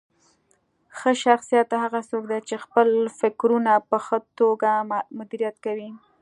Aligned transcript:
ښه 0.97 1.11
شخصیت 1.23 1.69
هغه 1.83 1.99
څوک 2.09 2.23
دی 2.31 2.39
چې 2.47 2.55
خپل 2.63 2.87
فکرونه 3.19 3.71
په 3.89 3.97
ښه 4.05 4.17
توګه 4.39 4.69
مدیریت 5.17 5.55
کوي. 5.65 5.89